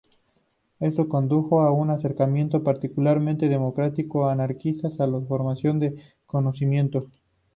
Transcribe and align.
Esto 0.79 1.07
condujo 1.07 1.61
a 1.61 1.71
un 1.71 1.91
acercamiento 1.91 2.63
particularmente 2.63 3.49
democrático 3.49 4.21
o 4.25 4.29
anarquista 4.29 4.89
a 4.97 5.05
la 5.05 5.21
formación 5.21 5.77
de 5.79 6.01
conocimiento. 6.25 7.07